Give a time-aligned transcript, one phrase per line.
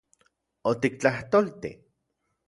[0.69, 1.71] ¿Otiktlajtolti...?